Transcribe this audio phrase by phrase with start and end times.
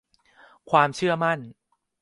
[0.69, 1.39] ความเชื่อมั่น